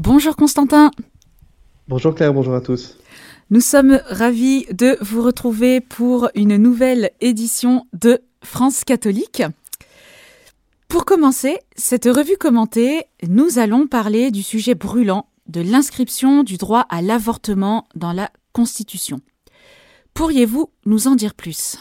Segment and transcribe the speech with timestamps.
[0.00, 0.92] Bonjour Constantin.
[1.88, 2.98] Bonjour Claire, bonjour à tous.
[3.50, 9.42] Nous sommes ravis de vous retrouver pour une nouvelle édition de France catholique.
[10.86, 16.86] Pour commencer cette revue commentée, nous allons parler du sujet brûlant de l'inscription du droit
[16.90, 19.18] à l'avortement dans la Constitution.
[20.14, 21.78] Pourriez-vous nous en dire plus?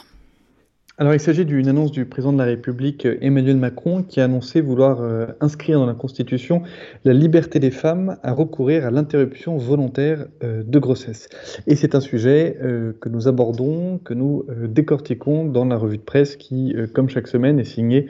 [1.00, 4.61] Alors, il s'agit d'une annonce du président de la République Emmanuel Macron qui a annoncé
[4.61, 6.64] vouloir euh, inscrire dans la Constitution
[7.05, 11.29] la liberté des femmes à recourir à l'interruption volontaire euh, de grossesse.
[11.68, 16.02] Et c'est un sujet euh, que nous abordons, que nous décortiquons dans la revue de
[16.02, 18.07] presse qui, comme chaque semaine, est signée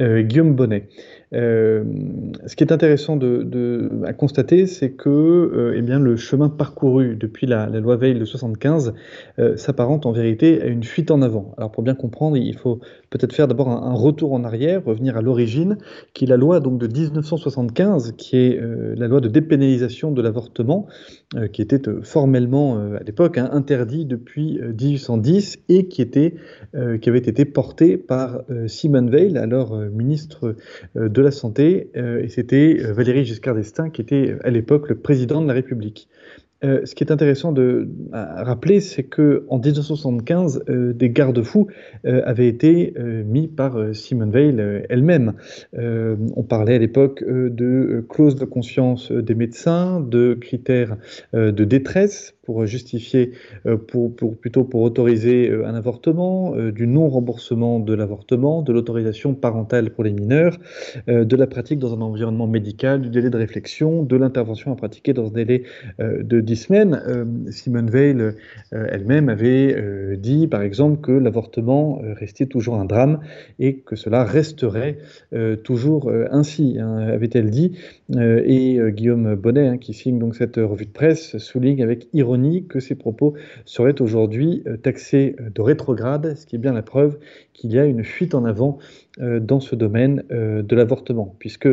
[0.00, 0.88] Guillaume Bonnet.
[1.32, 1.84] Euh,
[2.46, 7.16] ce qui est intéressant de, à constater, c'est que euh, eh bien, le chemin parcouru
[7.16, 8.94] depuis la, loi Veil de 75
[9.38, 11.54] euh, s'apparente en vérité à une fuite en avant.
[11.56, 12.80] Alors pour bien comprendre, il faut
[13.10, 15.78] peut-être faire d'abord un, retour en arrière, revenir à l'origine,
[16.14, 20.22] qui est la loi donc de 1975, qui est euh, la loi de dépénalisation de
[20.22, 20.86] l'avortement,
[21.52, 28.42] qui était formellement à l'époque hein, interdit depuis 1810 et qui avait été portée par
[28.66, 30.56] Simone Veil, alors ministre
[30.96, 34.88] de de la Santé, euh, et c'était euh, Valéry Giscard d'Estaing qui était à l'époque
[34.88, 36.08] le président de la République.
[36.62, 41.68] Euh, ce qui est intéressant de rappeler, c'est que en 1975, euh, des garde-fous
[42.04, 42.94] euh, avaient été
[43.24, 45.34] mis par Simone Veil elle-même.
[45.76, 50.96] on parlait à l'époque de clauses de conscience des médecins, de critères
[51.32, 53.32] de détresse pour justifier,
[54.40, 60.58] plutôt pour autoriser un avortement, du non-remboursement de l'avortement, de l'autorisation parentale pour les mineurs,
[61.06, 65.12] de la pratique dans un environnement médical, du délai de réflexion, de l'intervention à pratiquer
[65.12, 65.64] dans un délai
[65.98, 68.32] de dix semaines, euh, Simone Veil euh,
[68.72, 73.20] elle-même avait euh, dit, par exemple, que l'avortement restait toujours un drame
[73.60, 74.98] et que cela resterait
[75.62, 77.78] toujours ainsi, hein, avait-elle dit.
[78.18, 82.80] et Guillaume Bonnet, hein, qui signe donc cette revue de presse, souligne avec ironie que
[82.80, 87.18] ces propos seraient aujourd'hui taxés de rétrograde, ce qui est bien la preuve
[87.60, 88.78] qu'il y a une fuite en avant
[89.18, 91.34] dans ce domaine de l'avortement.
[91.38, 91.68] Puisque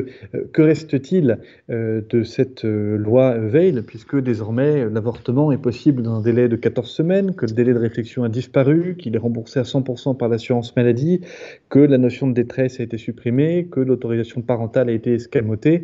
[0.52, 1.40] que reste-t-il
[1.70, 6.90] de cette loi Veil, puisque désormais euh, l'avortement est possible dans un délai de 14
[6.90, 10.76] semaines, que le délai de réflexion a disparu, qu'il est remboursé à 100% par l'assurance
[10.76, 11.22] maladie,
[11.70, 15.84] que la notion de détresse a été supprimée, que l'autorisation parentale a été escamotée,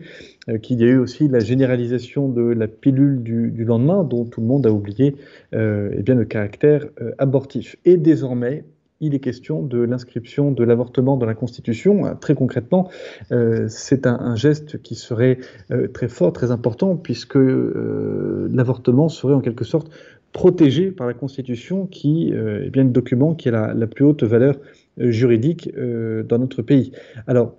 [0.50, 4.42] euh, qu'il y a eu aussi la généralisation de la pilule du, lendemain, dont tout
[4.42, 5.16] le monde a oublié
[5.54, 6.86] euh, eh bien, le caractère
[7.18, 7.78] abortif.
[7.86, 8.66] Et désormais,
[9.00, 12.16] il est question de l'inscription de l'avortement dans la Constitution.
[12.20, 12.90] Très concrètement,
[13.32, 15.40] euh, c'est un, geste qui serait
[15.72, 19.90] euh, très fort, très important, puisque euh, l'avortement serait en quelque sorte
[20.32, 24.56] protégé par la Constitution, qui est bien le document qui a la, plus haute valeur
[24.98, 26.92] juridique dans notre pays.
[27.28, 27.54] Alors,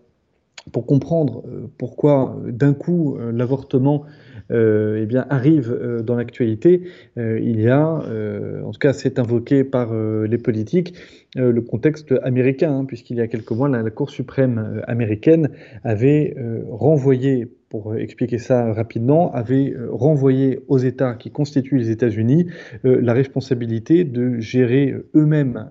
[0.73, 1.45] pour comprendre
[1.79, 4.07] pourquoi d'un coup l'avortement
[4.51, 6.83] eh bien, arrive euh, dans l'actualité,
[7.19, 10.95] euh, il y a, en tout cas c'est invoqué par les politiques,
[11.37, 15.51] le contexte américain, hein, puisqu'il y a quelques mois, la Cour suprême américaine
[15.83, 16.37] avait
[16.71, 22.47] renvoyé pour euh, expliquer ça rapidement, avait euh, renvoyé aux États qui constituent les États-Unis
[22.85, 25.71] euh, la responsabilité de gérer eux-mêmes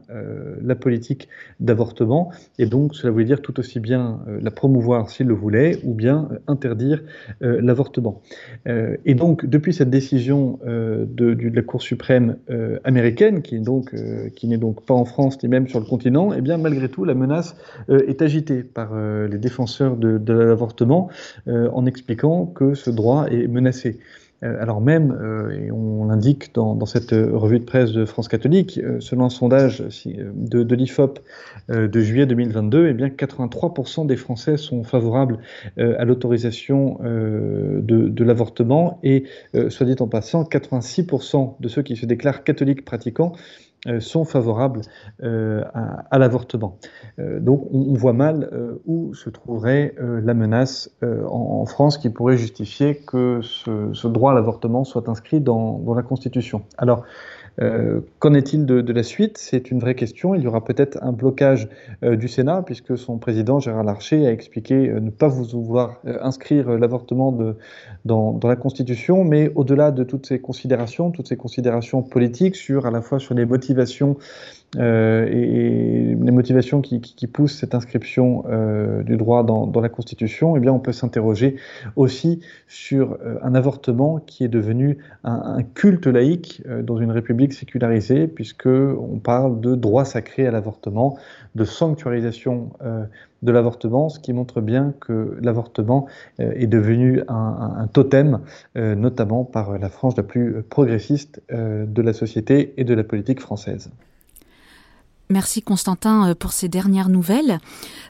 [0.61, 2.31] la politique d'avortement.
[2.59, 6.29] Et donc, cela voulait dire tout aussi bien la promouvoir s'ils le voulaient, ou bien
[6.47, 7.03] interdire
[7.41, 8.21] l'avortement.
[8.65, 12.37] et donc, depuis cette décision de, la Cour suprême
[12.83, 16.89] américaine, qui, n'est donc pas en France ni même sur le continent, eh bien, malgré
[16.89, 17.55] tout, la menace
[17.89, 21.09] est agitée par les défenseurs de, de l'avortement
[21.47, 23.99] en expliquant que ce droit est menacé.
[24.43, 28.79] Euh, alors même, euh, et on l'indique dans, cette revue de presse de France catholique,
[28.83, 31.19] euh, selon un sondage de, l'IFOP
[31.69, 35.39] de juillet 2022, eh bien 83% des Français sont favorables
[35.77, 39.25] à l'autorisation de, de l'avortement et,
[39.69, 43.37] soit dit en passant, 86% de ceux qui se déclarent catholiques pratiquants euh,
[43.99, 44.81] sont favorables
[45.23, 46.77] euh, à, l'avortement.
[47.19, 52.09] Euh, donc on, voit mal euh, où se trouverait euh, la menace en, France qui
[52.09, 56.63] pourrait justifier que ce, ce droit à l'avortement soit inscrit dans, dans, la Constitution.
[56.77, 57.03] Alors
[57.61, 59.37] euh, qu'en est-il de, la suite?
[59.37, 60.35] C'est une vraie question.
[60.35, 61.69] Il y aura peut-être un blocage
[62.03, 66.69] euh, du Sénat, puisque son président, Gérard Larcher, a expliqué euh, ne pas vouloir inscrire
[66.69, 67.37] l'avortement
[68.05, 69.23] dans, dans, la Constitution.
[69.23, 73.35] Mais au-delà de toutes ces considérations, toutes ces considérations politiques sur à la fois sur
[73.35, 74.17] les motivations
[74.77, 78.43] et, les motivations qui, poussent cette inscription
[79.05, 81.57] du droit dans, la Constitution, eh bien, on peut s'interroger
[81.95, 88.27] aussi sur un avortement qui est devenu un, un culte laïque dans une république sécularisée,
[88.27, 91.17] puisque on parle de droit sacré à l'avortement,
[91.55, 92.71] de sanctuarisation
[93.43, 96.07] de l'avortement, ce qui montre bien que l'avortement
[96.39, 98.39] euh, est devenu un, totem,
[98.77, 103.03] euh, notamment par la frange la plus progressiste euh, de la société et de la
[103.03, 103.91] politique française.
[105.33, 107.57] Merci Constantin pour ces dernières nouvelles.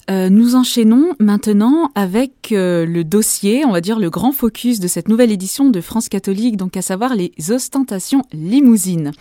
[0.09, 5.31] nous enchaînons maintenant avec le dossier, on va dire le grand focus de cette nouvelle
[5.31, 9.13] édition de France catholique, donc à savoir les ostentations limousines,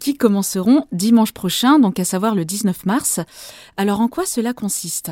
[0.00, 3.20] qui commenceront dimanche prochain, donc à savoir le 19 mars.
[3.78, 5.10] Alors en quoi cela consiste?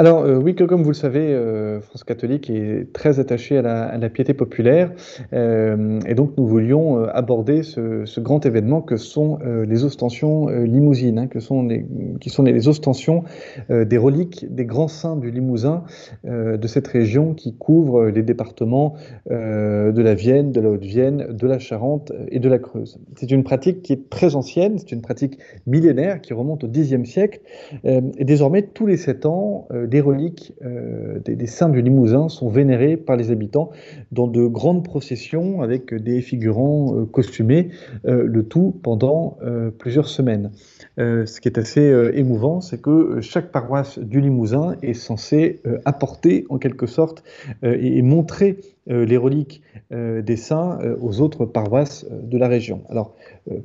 [0.00, 4.08] Alors euh, oui, comme vous le savez, euh, France catholique est très attachée à la,
[4.08, 4.92] piété populaire,
[5.34, 11.26] euh, et donc nous voulions aborder ce, grand événement que sont les ostensions limousines, hein,
[11.26, 11.84] que sont les,
[12.18, 13.24] qui sont les, ostensions
[13.68, 15.84] des reliques des grands saints du Limousin,
[16.24, 18.94] de cette région qui couvre les départements
[19.28, 22.98] de la Vienne, de la Haute-Vienne, de la Charente et de la Creuse.
[23.16, 27.04] C'est une pratique qui est très ancienne, c'est une pratique millénaire qui remonte au Xe
[27.04, 27.40] siècle,
[27.84, 32.96] et désormais tous les sept ans, des reliques euh, des, saints du Limousin sont vénérés
[32.96, 33.70] par les habitants
[34.12, 37.70] dans de grandes processions avec des figurants euh, costumés,
[38.06, 39.38] euh, le tout pendant
[39.78, 40.50] plusieurs semaines.
[40.96, 46.58] ce qui est assez émouvant, c'est que chaque paroisse du Limousin est censée apporter en
[46.58, 47.24] quelque sorte
[47.62, 48.58] et montrer
[48.90, 52.82] les reliques des saints aux autres paroisses de la région.
[52.88, 53.14] Alors,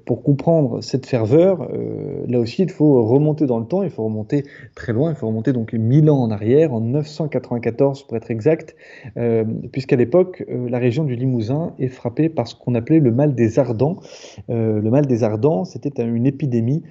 [0.06, 1.68] pour comprendre cette ferveur,
[2.28, 4.44] là aussi, il faut remonter dans le temps, il faut remonter
[4.76, 8.76] très loin, il faut remonter donc mille ans en arrière, en 994 pour être exact,
[9.18, 13.12] euh, puisqu'à l'époque, euh, la région du Limousin est frappée par ce qu'on appelait le
[13.12, 13.98] mal des ardents.
[14.50, 16.84] Euh, le mal des ardents, c'était une épidémie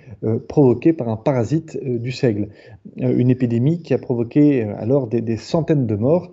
[0.48, 2.48] provoquée par un parasite du seigle.
[2.96, 6.30] une épidémie qui a provoqué alors des centaines de morts.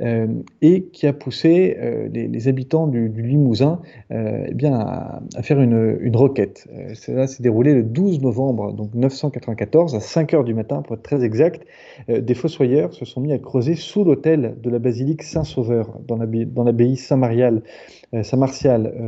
[0.00, 0.26] Euh,
[0.60, 3.80] et qui a poussé euh, les, habitants du, Limousin
[4.10, 6.66] euh, eh bien, à, faire une, requête.
[6.94, 11.02] cela s'est déroulé le 12 novembre donc 994 à 5 heures du matin pour être
[11.02, 11.64] très exact.
[12.08, 16.96] des fossoyeurs se sont mis à creuser sous l'autel de la basilique Saint-Sauveur dans l'abbaye
[16.96, 17.62] Saint-Martial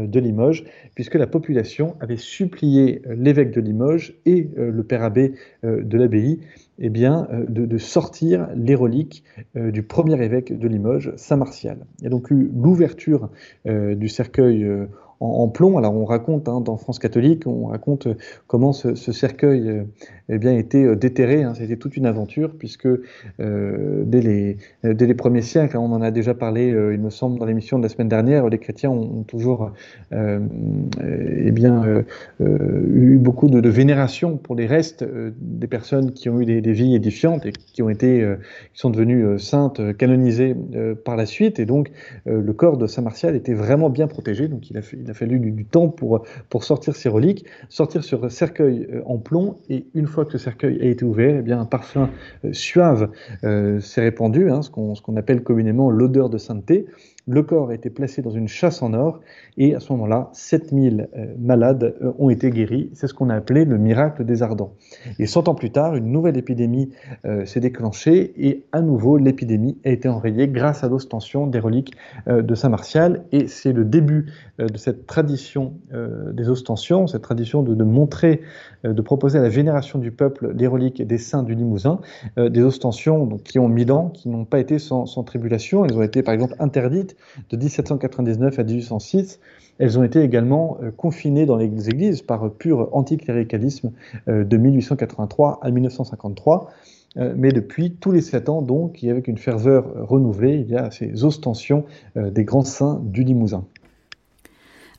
[0.09, 5.99] de Limoges, puisque la population avait supplié l'évêque de Limoges et le père abbé de
[5.99, 6.41] l'abbaye
[6.79, 9.25] eh bien, euh, de, sortir les reliques
[9.57, 11.87] euh, du premier évêque de Limoges, Saint Martial.
[11.99, 13.31] Il y a donc eu l'ouverture
[13.67, 14.67] euh, du cercueil
[15.21, 15.79] en, plomb.
[15.79, 18.09] Alors on raconte hein, dans France catholique, on raconte
[18.47, 19.85] comment ce, cercueil
[20.29, 21.45] eh bien, était euh, déterré.
[21.45, 21.55] Hein.
[21.55, 26.35] C'était toute une aventure, puisque euh, dès, les, premiers siècles, hein, on en a déjà
[26.35, 29.73] parlé, euh, il me semble, dans l'émission de la semaine dernière, les chrétiens ont, toujours
[30.13, 32.05] eh bien,
[32.41, 35.05] eu beaucoup de, vénération pour les restes
[35.41, 38.37] des personnes qui ont eu des, vies édifiantes et qui ont été,
[38.73, 40.55] qui sont devenues saintes, canonisées
[41.05, 41.59] par la suite.
[41.59, 41.91] Et donc,
[42.25, 44.49] le corps de Saint Martial était vraiment bien protégé.
[44.49, 48.31] Donc, il a, il a fallu du, temps pour, pour sortir ses reliques, sortir sur
[48.31, 51.61] cercueil en plomb et une fois fois que le cercueil a été ouvert, eh bien,
[51.61, 52.09] un parfum
[52.45, 53.11] euh, suave
[53.45, 56.87] euh, s'est répandu, hein, ce qu'on appelle communément l'odeur de sainteté.
[57.29, 59.19] Le corps a été placé dans une chasse en or
[59.59, 62.89] et à ce moment-là, 7000 euh, malades euh, ont été guéris.
[62.95, 64.75] C'est ce qu'on a appelé le miracle des Ardents.
[65.19, 66.93] Et 100 ans plus tard, une nouvelle épidémie
[67.25, 71.95] euh, s'est déclenchée et à nouveau, l'épidémie a été enrayée grâce à l'ostension des reliques
[72.29, 73.25] de Saint Martial.
[73.33, 74.27] Et c'est le début
[74.59, 75.75] de cette tradition
[76.33, 78.43] des ostensions, cette tradition de, montrer,
[78.85, 82.01] de proposer à la vénération du peuple les reliques des saints du Limousin,
[82.37, 85.85] des ostensions qui ont mille ans, qui n'ont pas été sans, sans tribulation.
[85.85, 87.16] Elles ont été par exemple interdites
[87.51, 89.41] de 1799 à 1806.
[89.79, 93.93] Elles ont été également euh, confinées dans les églises par pur anticléricalisme
[94.29, 96.71] euh, de 1883 à 1953.
[97.19, 100.77] Euh, mais depuis tous les sept ans, donc, et avec une ferveur renouvelée, il y
[100.77, 103.65] a ces ostensions des grands saints du Limousin.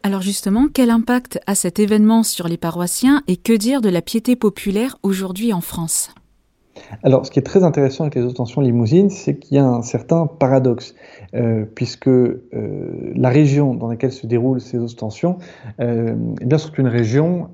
[0.04, 4.02] Alors justement, quel impact a cet événement sur les paroissiens et que dire de la
[4.02, 6.12] piété populaire aujourd'hui en France?
[7.04, 9.82] Alors, ce qui est très intéressant avec les ostensions limousines, c'est qu'il y a un
[9.82, 10.96] certain paradoxe.
[11.36, 12.40] Euh, puisque euh,
[13.16, 15.40] la région dans laquelle se déroulent ces ostensions
[15.82, 17.50] euh, eh bien, sont une région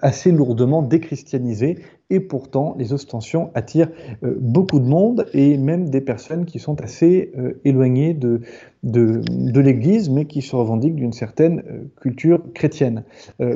[0.00, 1.78] assez lourdement déchristianisée
[2.10, 3.90] et pourtant les ostensions attirent
[4.22, 7.32] beaucoup de monde et même des personnes qui sont assez
[7.64, 8.40] éloignées de,
[8.82, 11.62] de, l'Église, mais qui se revendiquent d'une certaine
[12.00, 13.04] culture chrétienne.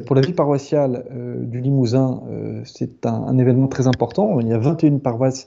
[0.07, 1.05] pour la vie paroissiale
[1.43, 2.23] du Limousin,
[2.65, 4.41] c'est un, un, événement très important.
[4.41, 5.47] Il y a 21 paroisses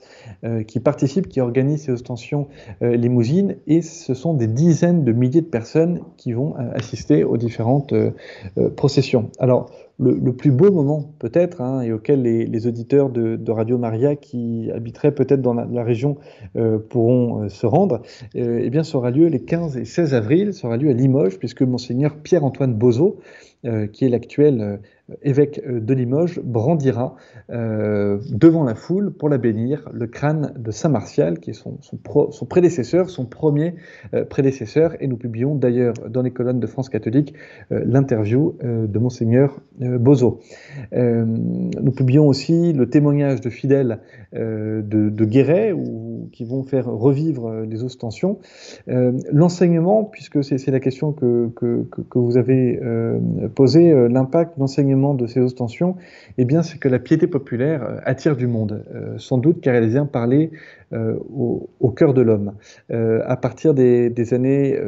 [0.66, 2.46] qui participent, qui organisent ces ostensions
[2.80, 7.36] limousines, et ce sont des dizaines de milliers de personnes qui vont euh, assister aux
[7.36, 8.10] différentes euh,
[8.58, 9.30] euh, processions.
[9.38, 9.70] Alors,
[10.02, 15.14] le, plus beau moment peut-être, hein, et auquel les, auditeurs de, Radio Maria qui habiteraient
[15.14, 16.16] peut-être dans la, région
[16.56, 18.02] euh, pourront euh, se rendre,
[18.34, 22.16] eh bien, sera lieu les 15 et 16 avril, sera lieu à Limoges, puisque monseigneur
[22.16, 23.20] Pierre-Antoine Bozo,
[23.92, 24.80] qui est l'actuel
[25.22, 27.16] évêque euh, de Limoges, brandira
[27.50, 31.78] euh, devant la foule pour la bénir le crâne de Saint Martial, qui est son,
[32.46, 33.74] prédécesseur, son premier
[34.14, 34.94] euh, prédécesseur.
[35.00, 37.34] Et nous publions d'ailleurs dans les colonnes de France catholique
[37.70, 40.40] l'interview de monseigneur Bozo.
[40.92, 44.00] nous publions aussi le témoignage de fidèles
[44.32, 48.38] de, Guéret, ou, qui vont faire revivre les ostensions.
[48.86, 52.80] L'enseignement, puisque c'est la question que, que, que vous avez
[53.54, 55.96] posée, l'impact de l'enseignement de ces ostensions,
[56.38, 59.74] eh bien, c'est que la piété populaire euh, attire du monde, euh, sans doute car
[59.74, 60.50] elle vient parler
[60.92, 62.52] euh, au, cœur de l'homme.
[62.90, 64.78] à partir des, années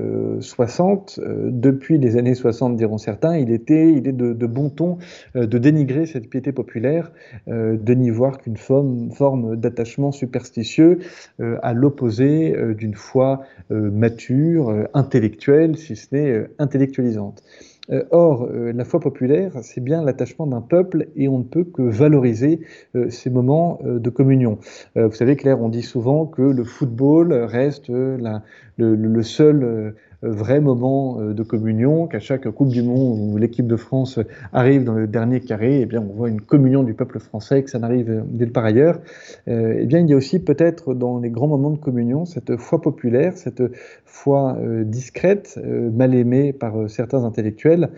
[0.40, 4.98] 60, depuis les années 60 diront certains, il, était, il est de, bon ton
[5.34, 7.12] de dénigrer cette piété populaire,
[7.46, 11.00] de n'y voir qu'une forme, forme d'attachement superstitieux
[11.40, 17.42] à l'opposé d'une foi mature, intellectuelle, si ce n'est intellectualisante.
[17.90, 21.64] Euh, or, euh, la foi populaire, c'est bien l'attachement d'un peuple et on ne peut
[21.64, 22.60] que valoriser
[22.94, 24.58] euh, ces moments de communion.
[24.96, 31.42] vous savez, Claire, on dit souvent que le football reste le, seul vrai moment de
[31.42, 34.18] communion, qu'à chaque Coupe du Monde où l'équipe de France
[34.52, 37.70] arrive dans le dernier carré, eh bien, on voit une communion du peuple français, que
[37.70, 39.00] ça n'arrive nulle part ailleurs.
[39.46, 42.80] eh bien, il y a aussi peut-être dans les grands moments de communion cette foi
[42.80, 43.62] populaire, cette
[44.04, 45.58] foi discrète,
[45.92, 47.88] mal aimée par certains intellectuels, euh,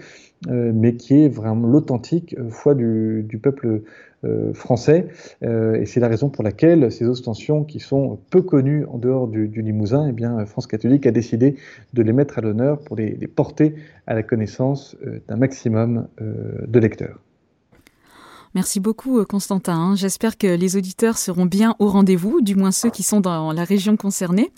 [0.47, 3.83] mais qui est vraiment l'authentique euh, foi du, peuple
[4.25, 5.09] euh, français.
[5.43, 9.47] et c'est la raison pour laquelle ces ostensions, qui sont peu connues en dehors du,
[9.47, 11.57] Limousin, eh bien, France catholique a décidé
[11.95, 13.75] de les mettre à l'honneur pour les, porter
[14.07, 14.97] à la connaissance
[15.29, 17.21] d'un maximum de lecteurs.
[18.55, 19.75] Merci beaucoup, Constantin.
[19.75, 19.95] Hein.
[19.97, 23.65] J'espère que les auditeurs seront bien au rendez-vous, du moins ceux qui sont dans la
[23.65, 24.51] région concernée.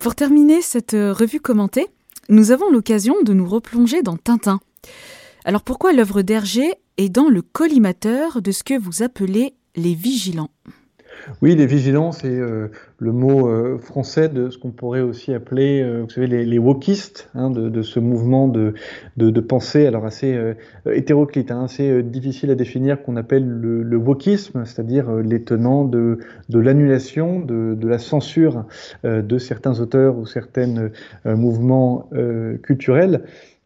[0.00, 1.88] Pour terminer cette revue commentée,
[2.28, 4.60] nous avons l'occasion de nous replonger dans Tintin.
[5.44, 10.50] Alors pourquoi l'œuvre d'Hergé est dans le collimateur de ce que vous appelez les vigilants?
[11.40, 15.82] Oui, les vigilants, c'est euh, le mot euh, français de ce qu'on pourrait aussi appeler,
[15.82, 18.74] euh, les, wokistes, hein, de, ce mouvement de,
[19.16, 20.54] de, pensée, assez
[20.90, 27.40] hétéroclite, hein, assez difficile à définir, qu'on appelle le, wokisme, c'est-à-dire les tenants de, l'annulation,
[27.40, 28.64] de, la censure
[29.04, 30.90] de certains auteurs ou certains
[31.24, 32.08] mouvements
[32.62, 33.22] culturels.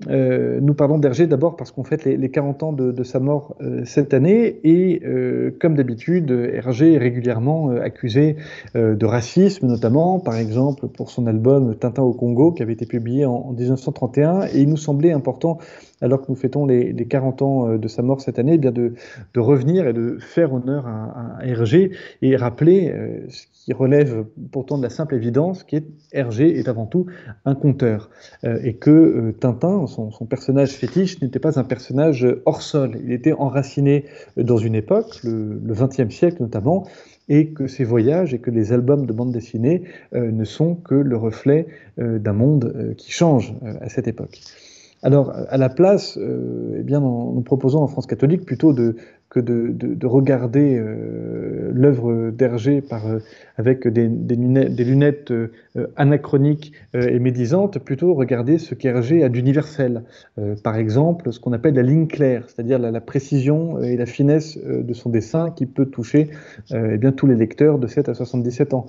[0.09, 3.83] Euh, nous parlons d'Hergé d'abord parce qu'on fête les, 40 ans de, sa mort euh,
[3.87, 8.37] cette année et euh, comme d'habitude, Hergé est régulièrement accusé
[8.75, 13.25] de racisme, notamment par exemple pour son album Tintin au Congo qui avait été publié
[13.25, 15.59] en, 1931 et il nous semblait important
[16.01, 18.95] alors que nous fêtons les, 40 ans de sa mort cette année, eh bien de,
[19.37, 22.93] revenir et de faire honneur à, Hergé et rappeler
[23.29, 27.07] ce qui relève pourtant de la simple évidence qui est Hergé est avant tout
[27.45, 28.11] un conteur
[28.45, 32.99] et que Tintin son, personnage fétiche n'était pas un personnage hors sol.
[33.05, 34.05] Il était enraciné
[34.37, 36.87] dans une époque, le XXe siècle notamment,
[37.29, 39.83] et que ses voyages et que les albums de bande dessinée
[40.15, 41.67] euh, ne sont que le reflet
[41.99, 44.41] euh, d'un monde euh, qui change à cette époque.
[45.03, 48.97] Alors, à la place, eh bien, nous proposons en France catholique plutôt de,
[49.29, 53.19] que de, de, regarder euh, l'œuvre d'Hergé par, euh,
[53.57, 55.51] avec des, des, lunettes, des lunettes euh,
[55.97, 60.03] anachroniques et médisantes, plutôt regarder ce qu'Hergé a d'universel.
[60.63, 64.95] par exemple, ce qu'on appelle la ligne claire, c'est-à-dire la, précision et la finesse de
[64.95, 66.31] son dessin qui peut toucher
[66.73, 68.87] eh bien, tous les lecteurs de 7 à 77 ans.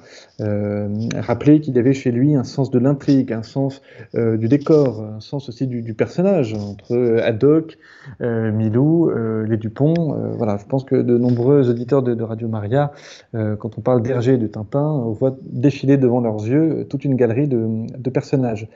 [1.16, 3.82] rappeler qu'il avait chez lui un sens de l'intrigue, un sens
[4.14, 7.78] du décor, un sens aussi du, du personnage, entre Haddock,
[8.22, 9.12] Milou,
[9.44, 12.92] les Dupont, voilà, je pense que de nombreux auditeurs de, Radio Maria,
[13.36, 17.06] euh, quand on parle d'Hergé et de Tintin, on voit défiler devant leurs yeux toute
[17.06, 18.68] une galerie de personnages.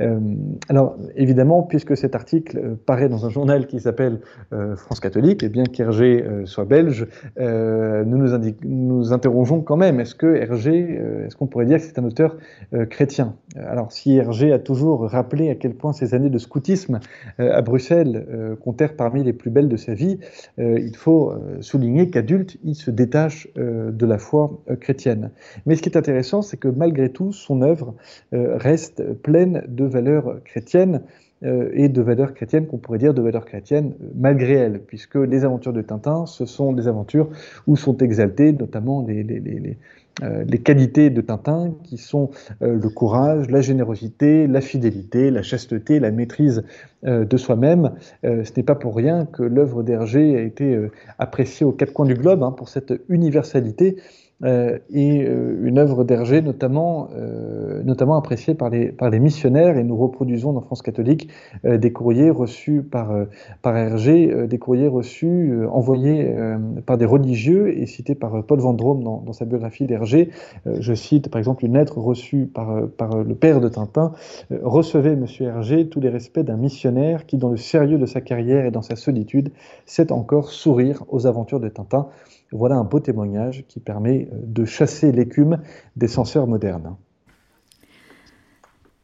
[0.00, 0.20] Euh,
[0.68, 4.20] alors, évidemment, puisque cet article euh, paraît dans un journal qui s'appelle
[4.52, 7.06] euh, France catholique, et bien qu'Hergé soit belge,
[7.38, 8.18] nous
[8.64, 12.36] nous, interrogeons quand même, est-ce que Hergé, est-ce qu'on pourrait dire que c'est un auteur
[12.90, 13.36] chrétien?
[13.56, 17.00] Alors, si Hergé a toujours rappelé à quel point ces années de scoutisme
[17.38, 20.18] à Bruxelles comptèrent parmi les plus belles de sa vie,
[20.58, 25.30] il faut souligner qu'adulte, il se détache de la foi chrétienne.
[25.66, 27.94] Mais ce qui est intéressant, c'est que malgré tout, son œuvre
[28.32, 31.02] reste pleine de valeurs chrétiennes
[31.44, 35.16] euh, et de valeurs chrétiennes qu'on pourrait dire de valeurs chrétiennes euh, malgré elles, puisque
[35.16, 37.28] les aventures de Tintin, ce sont des aventures
[37.66, 42.30] où sont exaltées notamment les, les qualités de Tintin qui sont
[42.62, 46.64] le courage, la générosité, la fidélité, la chasteté, la maîtrise
[47.02, 47.92] de soi-même.
[48.22, 50.88] ce n'est pas pour rien que l'œuvre d'Hergé a été
[51.18, 53.96] appréciée aux quatre coins du globe hein, pour cette universalité
[54.44, 57.82] euh, et euh, une œuvre d'Hergé notamment, euh,
[58.16, 61.28] appréciée par les, missionnaires, et nous reproduisons dans France catholique
[61.64, 63.10] des courriers reçus par,
[63.64, 66.34] Hergé, des courriers reçus, envoyés
[66.84, 70.30] par des religieux et cités par Paul Vendrome dans, dans sa biographie d'Hergé.
[70.66, 74.12] je cite par exemple une lettre reçue par, par le père de Tintin.
[74.50, 78.66] Recevez, monsieur Hergé, tous les respects d'un missionnaire qui, dans le sérieux de sa carrière
[78.66, 79.50] et dans sa solitude,
[79.86, 82.08] sait encore sourire aux aventures de Tintin.
[82.52, 85.58] Voilà un beau témoignage qui permet euh, de chasser l'écume
[85.96, 86.96] des censeurs modernes.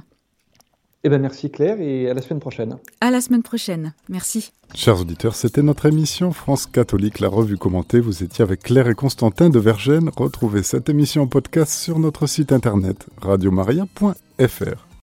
[1.05, 2.77] Eh bien, merci Claire et à la semaine prochaine.
[2.99, 3.93] À la semaine prochaine.
[4.09, 4.51] Merci.
[4.73, 7.99] Chers auditeurs, c'était notre émission France Catholique, la revue commentée.
[7.99, 10.09] Vous étiez avec Claire et Constantin de Vergennes.
[10.17, 14.84] Retrouvez cette émission en podcast sur notre site internet radiomaria.fr.